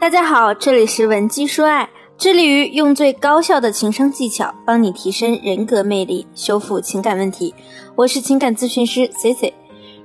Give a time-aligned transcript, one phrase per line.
[0.00, 7.54] 大家好，这里是文姬说爱，致力于用最高效的情商技巧帮你提升人格魅力，修复情感问题。
[7.94, 9.54] 我是情感咨询师 C C。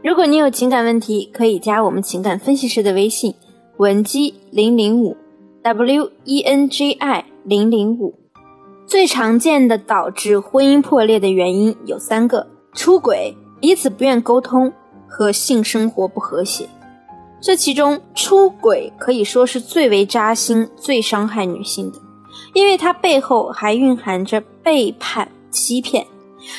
[0.02, 3.34] 如果你有情感问题，可以加我们情感分析师的微信
[3.78, 5.18] 文姬零零五
[5.64, 8.16] W E N G I 零零五。
[8.86, 14.72] 最常见的导致婚姻破裂的原因有三个：出轨、彼此不愿沟通
[15.08, 16.70] 和性生活不和谐。
[17.42, 21.98] 这其中，出轨可以说是最为扎心、最伤害女性的，
[22.54, 26.06] 因为它背后还蕴含着背叛、欺骗。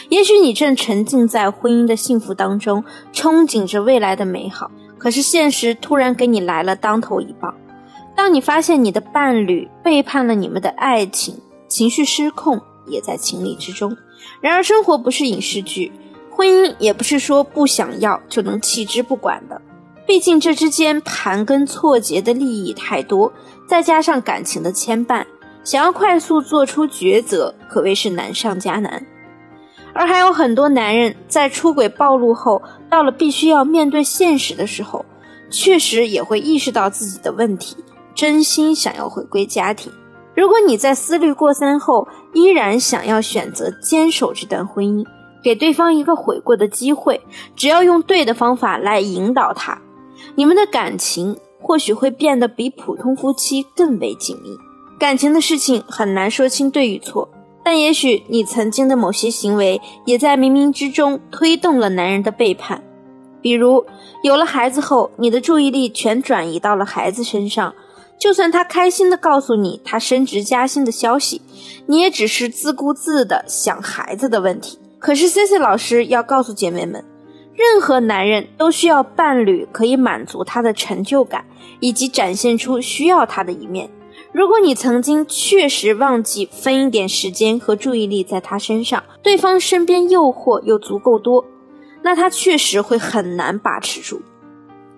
[0.09, 7.55] 也许你正沉浸在婚姻的幸福当中，憧憬着未来的美好，可是现实突然给你来了当头一棒。
[8.17, 13.97] 当你发现你的伴侣背叛了你们的爱情，情绪失控也在情理之中。
[14.41, 15.93] 然而，生活不是影视剧，
[16.31, 19.61] 婚姻也不是说不想要就能弃之不管的。
[20.11, 23.33] 毕竟这之间盘根错节的利益太多，
[23.65, 25.25] 再加上感情的牵绊，
[25.63, 29.07] 想要快速做出抉择，可谓是难上加难。
[29.95, 35.05] 而还有很多男人在出轨暴露后，到了必须要面对现实的时候，
[35.49, 37.77] 确实也会意识到自己的问题，
[38.13, 39.93] 真心想要回归家庭。
[40.35, 45.07] 如果你在思虑过三后，依然想要选择坚守这段婚姻，
[45.41, 47.21] 给对方一个悔过的机会，
[47.55, 49.81] 只要用对的方法来引导他，
[50.35, 54.57] 你们的感情或许会变得比普通夫妻更为紧密。
[54.99, 57.29] 感情的事情很难说清对与错，
[57.65, 62.83] 但也许你曾经的某些行为，也在冥冥之中推动了男人的背叛。
[63.43, 63.87] 比如，
[64.23, 67.75] 有了孩子后，你的注意力全转移到了孩子身上。
[68.19, 71.41] 就算他开心的告诉你他升职加薪的消息，
[71.87, 74.79] 你也只是自顾自的想孩子的问题。
[74.99, 77.03] 可是 C C 老师要告诉姐妹们，
[77.61, 81.45] 任何男人都需要伴侣可以满足他的成就感，
[81.79, 83.91] 以及展现出需要他的一面。
[84.33, 91.45] 如果你曾经确实忘记分一点时间和注意力在他身上，对方身边诱惑又足够多，
[92.01, 94.23] 那他确实会很难把持住。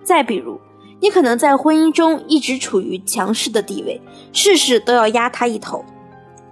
[0.01, 0.57] 再比如。
[1.01, 4.01] 你可能在婚姻中一直处于强势的地位，
[4.31, 5.83] 事事都要压他一头。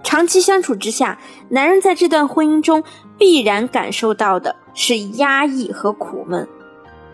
[0.02, 2.84] 长期相处之下，男人在这段婚姻中
[3.16, 6.46] 必然感受到的是压抑和苦闷。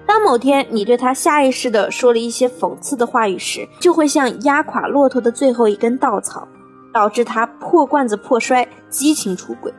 [0.06, 6.46] 当某天你对他下意识地说了一些讽刺的话语时，就会像压垮骆驼的最后一根稻草，
[6.92, 9.72] 导致他破罐子破摔，激情出轨。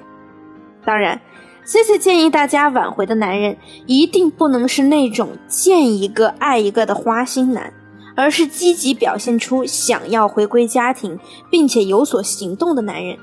[0.86, 1.20] 当然。
[1.66, 7.72] ，Cici 建议大家挽回的男人，一定不能是那种见一个爱一个的花心男，
[8.16, 11.20] 而是积极表现出想要回归家庭，
[11.52, 13.16] 并且有所行动的男人。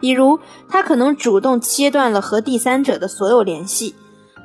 [0.00, 0.38] 比如，
[0.68, 3.94] 他可能主动切断了和第三者的所有联系，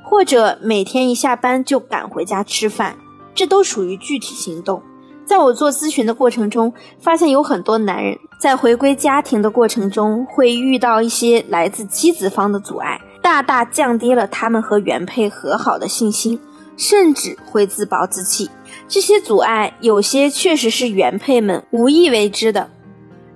[0.03, 2.97] 或者每天一下班就赶回家吃饭，
[3.36, 4.81] 这都属于具体行动。
[5.25, 13.00] 在我做咨询的过程中，发现有很多男人在回归家庭的过程中，会遇到一些来自妻子方的阻碍。
[13.22, 16.38] 大大降低了他们和原配和好的信心，
[16.75, 18.50] 甚至会自暴自弃。
[18.90, 22.70] 这些阻碍有些确实是原配们无意为之的。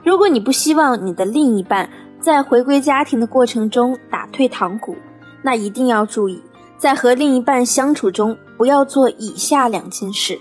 [0.03, 1.89] 如果你不希望你的另一半
[2.27, 4.97] 在回归家庭的过程中打退堂鼓，
[5.43, 6.43] 那一定要注意，
[6.77, 10.37] 在和另一半相处中不要做以下两件事：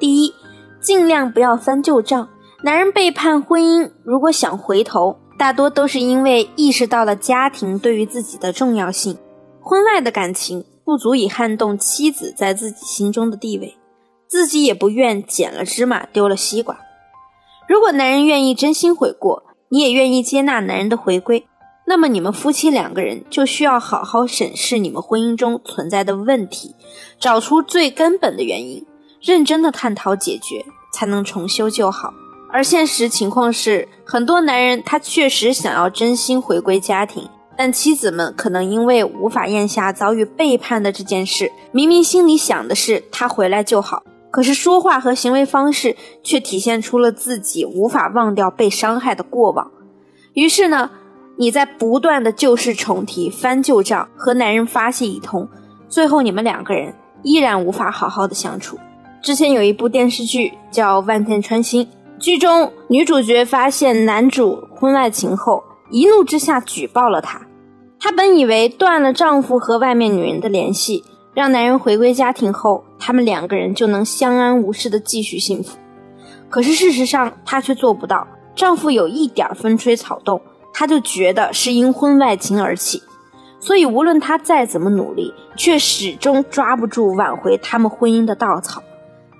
[0.00, 0.34] 第一，
[0.80, 2.28] 尽量不要翻旧账。
[2.64, 5.16] 男人背叛婚姻，如果想回头。
[5.38, 9.16] 大多都是因为意识到了家庭对于自己的重要性，
[9.60, 13.76] 婚外的感情不足以撼动妻子在自己心中的地位，
[14.26, 16.76] 自己也不愿捡了芝麻丢了西瓜。
[17.68, 21.46] 如果男人愿意真心悔过，你也愿意接纳男人的回归，
[21.86, 26.76] 那么你们夫妻两个人就需要好好审视你们婚姻中存在的问题，
[27.18, 28.84] 找出最根本的原因，
[29.22, 32.12] 认真的探讨解决，才能重修旧好。
[32.50, 45.94] 而现实情况是，很多男人他确实想要真心回归家庭，但妻子们可能因为无法咽下遭遇背叛的这件事，明明心里想的是他回来就好，可是说话和行为方式
[46.24, 49.70] 却体现出了自己无法忘掉被伤害的过往。
[50.32, 50.90] 于是呢，
[51.36, 55.46] 你在不断的旧事重提、翻旧账，和男人发泄一通，
[55.86, 58.78] 最后你们两个人依然无法好好的相处。
[59.22, 61.84] 之前有一部电视剧叫《万箭穿心》。
[62.18, 67.42] 剧中女主角发现男主婚外情后，一怒之下举报了他。
[68.00, 75.78] 她本以为断了丈夫和外面女人的联系，让男人回归家庭后，他们两个人就能相安无事的继续幸福。
[76.50, 78.26] 可是事实上，她却做不到。
[78.54, 80.42] 丈夫有一点风吹草动，
[80.74, 83.02] 她就觉得是因婚外情而起。
[83.58, 88.82] 所以无论她再怎么努力，却始终抓不住挽回他们婚姻的稻草，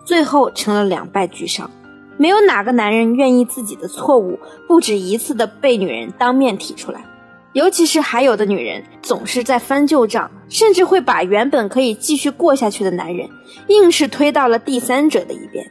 [0.06, 1.70] 最后成了两败俱伤。
[2.16, 4.38] 没有哪个男人愿意自己的错误
[4.68, 7.04] 不止一次的被女人当面提出来，
[7.52, 13.28] 尤其是还有的女人总是在翻旧账，甚至会把原本可以继续过下去的男人，
[13.68, 15.70] 硬是推到了第三者的一边。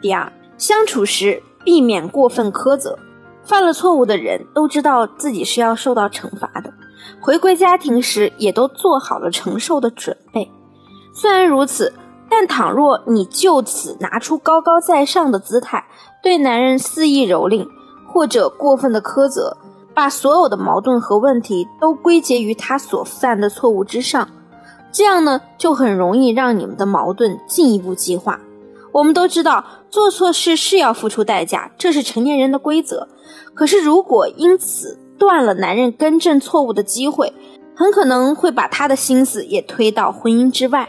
[0.00, 2.98] 第二，相处时避免过分苛责，
[3.44, 6.72] 犯了错误的人都知道自己是要受到惩罚的，
[7.20, 10.50] 回归家庭时也都做好了承受的准备。
[11.14, 11.92] 虽然如此。
[12.32, 15.84] 但倘若你就此拿出高高在上的姿态，
[16.22, 17.66] 对男人肆意蹂躏，
[18.06, 19.56] 或者过分的苛责，
[20.00, 24.26] 把所有的矛盾和问题都归结于他所犯的错误之上，
[24.90, 28.40] 这样呢，就很容易让你们的矛盾进一步激化。
[28.92, 33.08] 我们都知道，做错事是要付出代价，这是成年人的规则。
[33.52, 37.34] 可是，如果因此断了男人更正错误的机会，
[37.76, 40.88] 很可能会把他的心思也推到婚姻之外。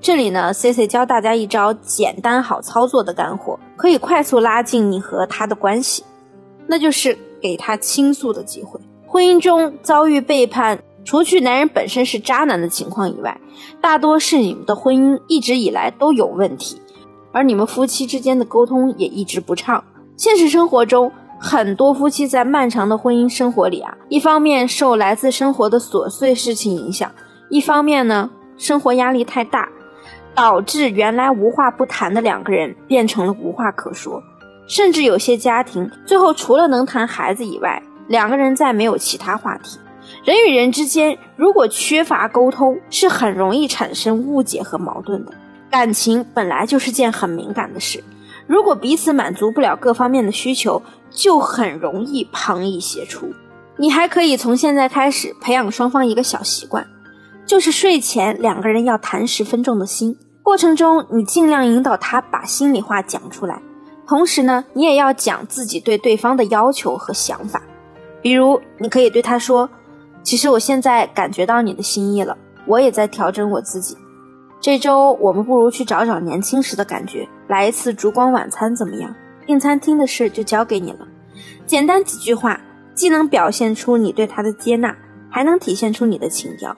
[0.00, 6.04] 这里呢，C C 教大家一招简单好操作的干货，可以快速拉近你和他的关系，
[6.68, 8.80] 那就是给他倾诉的机会。
[9.06, 13.38] 婚姻中遭遇背叛，除去男人本身是渣男的情况以外，
[13.80, 16.80] 大多是你们的婚姻一直以来都有问题，
[17.32, 19.84] 而你们夫妻之间的沟通也一直不畅。
[20.16, 27.10] 现实生活中，很多夫妻在漫长的婚姻生活里啊，一方面受来自生活的琐碎事情影响，
[27.50, 29.68] 一方面呢，生活压力太大。
[30.34, 34.22] 导致原来无话不谈的两个人变成了无话可说，
[34.66, 39.78] 甚至有些家庭最后除了能谈孩子以外，两个人再没有其他话题。
[40.24, 45.32] 人与人之间如果缺乏沟通，是很容易产生误解和矛盾的。
[45.70, 48.02] 感情本来就是件很敏感的事，
[48.46, 53.32] 如果彼此满足不了各方面的需求，就很容易旁逸斜出。
[53.78, 56.86] 你还可以从现在开始培养双方一个小习惯。
[57.44, 63.60] 就是睡前两个人要谈十分钟的心，过程中你尽量引导他把心里话讲出来，
[64.12, 67.62] 同时呢，你也要讲自己对对方的要求和想法。
[68.20, 69.70] 比如，你可以对他说
[70.22, 72.36] ：“其实我现在感觉到你的心意了，
[72.66, 73.96] 我也在调整我自己。
[74.60, 79.14] 这周我们不如去找找年轻时的感觉，来一次烛光晚餐怎么样？
[79.46, 81.08] 订餐厅的事就交给你了。”
[81.64, 82.60] 简单几句话，
[82.94, 84.94] 既能表现出你对他的接纳，
[85.30, 86.76] 还能体现出你的情调。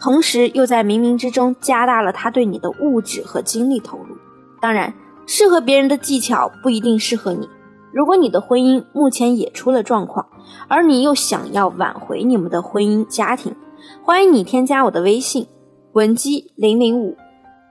[0.00, 4.16] 同时又在冥冥之中加大了他对你的物质和精力投入。
[4.60, 4.94] 当然，
[5.28, 7.46] 适合别人的技巧不一定适合你。
[7.92, 10.26] 如果你的婚姻目前也出了状况，
[10.66, 13.54] 而你又想要挽回你们的婚姻家庭，
[14.02, 15.46] 欢迎你添加我的微信
[15.92, 17.14] 文姬零零五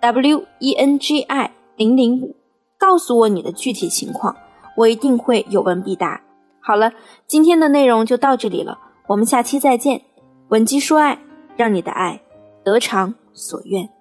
[0.02, 2.36] ，W E N G I 零零五，
[2.78, 4.36] 告诉我你的具体情况，
[4.78, 6.22] 我一定会有问必答。
[6.62, 6.94] 好了，
[7.26, 8.78] 今天的内容就到这里了，
[9.08, 10.04] 我们下期再见。
[10.50, 11.20] 文姬说爱。
[11.58, 12.22] 让你的爱
[12.64, 13.97] 得偿所愿。